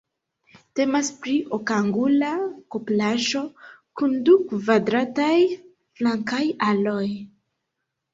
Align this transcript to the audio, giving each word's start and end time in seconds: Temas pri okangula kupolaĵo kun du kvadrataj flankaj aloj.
Temas 0.77 1.09
pri 1.23 1.33
okangula 1.57 2.31
kupolaĵo 2.75 3.41
kun 4.01 4.15
du 4.29 4.35
kvadrataj 4.53 5.35
flankaj 6.01 6.41
aloj. 6.71 7.05